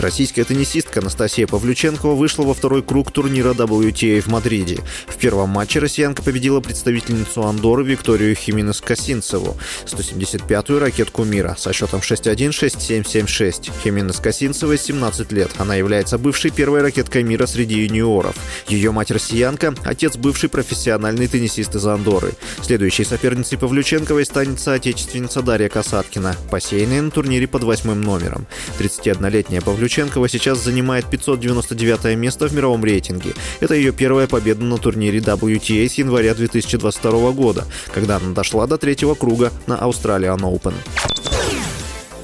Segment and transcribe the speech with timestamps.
[0.00, 4.78] Российская теннисистка Анастасия Павлюченкова вышла во второй круг турнира WTA в Мадриде.
[5.06, 12.00] В первом матче россиянка победила представительницу Андоры Викторию Химинес Косинцеву, 175-ю ракетку мира, со счетом
[12.00, 13.70] 6-1, 6-7, 7-6.
[13.82, 15.50] Химинес Косинцева 17 лет.
[15.58, 18.36] Она является бывшей первой ракеткой мира среди юниоров.
[18.68, 22.32] Ее мать россиянка, отец бывший профессиональный теннисист из Андоры.
[22.62, 28.46] Следующей соперницей Павлюченковой станет соотечественница Дарья Касаткина, посеянная на турнире под восьмым номером.
[28.78, 33.34] 31-летняя Павлюченкова Павлюченкова сейчас занимает 599 место в мировом рейтинге.
[33.58, 38.78] Это ее первая победа на турнире WTA с января 2022 года, когда она дошла до
[38.78, 40.74] третьего круга на Australian Open.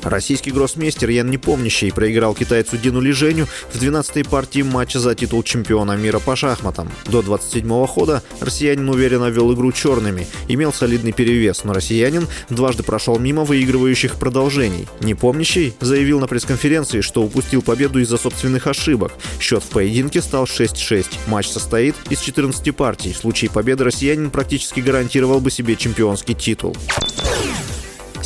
[0.06, 5.96] Российский гроссмейстер Ян Непомнящий проиграл китайцу Дину Лиженю в 12-й партии матча за титул чемпиона
[5.96, 6.92] мира по шахматам.
[7.06, 13.18] До 27-го хода россиянин уверенно вел игру черными, имел солидный перевес, но россиянин дважды прошел
[13.18, 14.86] мимо выигрывающих продолжений.
[15.00, 19.12] Непомнящий заявил на пресс-конференции, что упустил победу из-за собственных ошибок.
[19.40, 21.06] Счет в поединке стал 6-6.
[21.26, 23.12] Матч состоит из 14 партий.
[23.12, 26.76] В случае победы россиянин практически гарантировал бы себе чемпионский титул.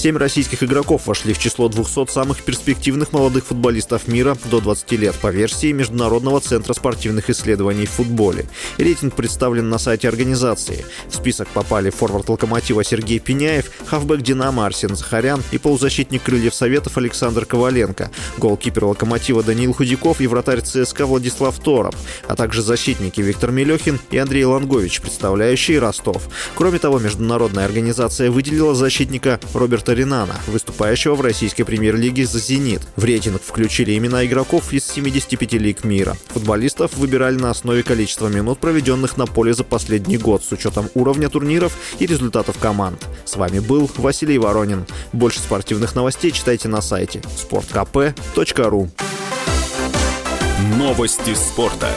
[0.01, 5.15] Семь российских игроков вошли в число 200 самых перспективных молодых футболистов мира до 20 лет
[5.17, 8.47] по версии Международного центра спортивных исследований в футболе.
[8.79, 10.87] Рейтинг представлен на сайте организации.
[11.07, 16.97] В список попали форвард «Локомотива» Сергей Пеняев, хавбэк «Динамо» Арсен Захарян и полузащитник «Крыльев Советов»
[16.97, 21.95] Александр Коваленко, голкипер «Локомотива» Даниил Худяков и вратарь ЦСКА Владислав Тороп,
[22.27, 26.31] а также защитники Виктор Мелехин и Андрей Лангович, представляющие Ростов.
[26.55, 32.83] Кроме того, международная организация выделила защитника Роберта Роберта Ринана, выступающего в российской премьер-лиге за «Зенит».
[32.97, 36.17] В рейтинг включили имена игроков из 75 лиг мира.
[36.29, 41.29] Футболистов выбирали на основе количества минут, проведенных на поле за последний год, с учетом уровня
[41.29, 43.05] турниров и результатов команд.
[43.25, 44.87] С вами был Василий Воронин.
[45.13, 48.91] Больше спортивных новостей читайте на сайте sportkp.ru
[50.77, 51.89] Новости спорта.